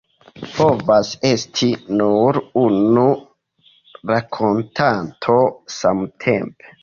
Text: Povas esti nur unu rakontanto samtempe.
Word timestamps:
Povas 0.53 1.09
esti 1.29 1.67
nur 1.99 2.39
unu 2.63 3.05
rakontanto 4.13 5.37
samtempe. 5.77 6.75